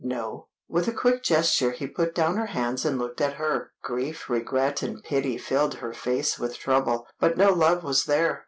[0.03, 3.69] "No." With a quick gesture he put down her hands and looked at her.
[3.83, 8.39] Grief, regret, and pity, filled her face with trouble, but no love was there.